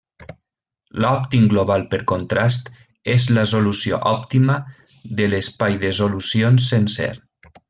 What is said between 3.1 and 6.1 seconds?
és la solució òptima de l'espai de